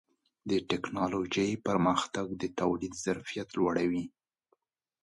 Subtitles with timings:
[0.49, 4.05] د ټکنالوجۍ پرمختګ د تولید ظرفیت لوړوي.